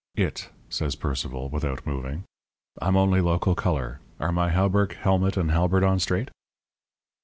[0.15, 2.23] "'It,' says Sir Percival, without moving.
[2.81, 3.99] 'I'm only local colour.
[4.19, 6.31] Are my hauberk, helmet, and halberd on straight?'